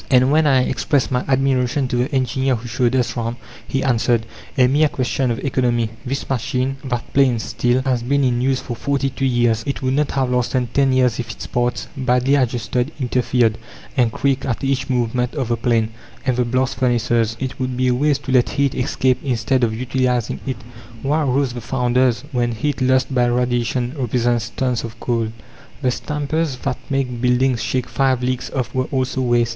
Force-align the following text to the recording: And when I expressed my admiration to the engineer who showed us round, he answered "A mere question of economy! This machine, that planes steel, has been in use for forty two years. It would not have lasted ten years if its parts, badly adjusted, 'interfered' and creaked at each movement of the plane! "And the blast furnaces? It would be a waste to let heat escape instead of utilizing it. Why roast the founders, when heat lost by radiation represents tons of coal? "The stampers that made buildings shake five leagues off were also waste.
And 0.09 0.31
when 0.31 0.47
I 0.47 0.63
expressed 0.63 1.11
my 1.11 1.23
admiration 1.27 1.87
to 1.89 1.95
the 1.97 2.11
engineer 2.11 2.55
who 2.55 2.67
showed 2.67 2.95
us 2.95 3.15
round, 3.15 3.35
he 3.67 3.83
answered 3.83 4.25
"A 4.57 4.65
mere 4.65 4.89
question 4.89 5.29
of 5.29 5.37
economy! 5.45 5.91
This 6.03 6.27
machine, 6.27 6.77
that 6.85 7.13
planes 7.13 7.43
steel, 7.43 7.83
has 7.85 8.01
been 8.01 8.23
in 8.23 8.41
use 8.41 8.59
for 8.59 8.75
forty 8.75 9.11
two 9.11 9.27
years. 9.27 9.63
It 9.67 9.83
would 9.83 9.93
not 9.93 10.09
have 10.13 10.31
lasted 10.31 10.73
ten 10.73 10.91
years 10.91 11.19
if 11.19 11.29
its 11.29 11.45
parts, 11.45 11.87
badly 11.95 12.33
adjusted, 12.33 12.91
'interfered' 12.99 13.59
and 13.95 14.11
creaked 14.11 14.43
at 14.43 14.63
each 14.63 14.89
movement 14.89 15.35
of 15.35 15.49
the 15.49 15.55
plane! 15.57 15.89
"And 16.25 16.35
the 16.35 16.45
blast 16.45 16.77
furnaces? 16.77 17.37
It 17.39 17.59
would 17.59 17.77
be 17.77 17.89
a 17.89 17.93
waste 17.93 18.23
to 18.23 18.31
let 18.31 18.49
heat 18.49 18.73
escape 18.73 19.19
instead 19.23 19.63
of 19.63 19.71
utilizing 19.79 20.39
it. 20.47 20.57
Why 21.03 21.21
roast 21.21 21.53
the 21.53 21.61
founders, 21.61 22.23
when 22.31 22.53
heat 22.53 22.81
lost 22.81 23.13
by 23.13 23.25
radiation 23.25 23.93
represents 23.95 24.49
tons 24.49 24.83
of 24.83 24.99
coal? 24.99 25.27
"The 25.83 25.91
stampers 25.91 26.55
that 26.63 26.79
made 26.89 27.21
buildings 27.21 27.61
shake 27.61 27.87
five 27.87 28.23
leagues 28.23 28.49
off 28.55 28.73
were 28.73 28.85
also 28.85 29.21
waste. 29.21 29.49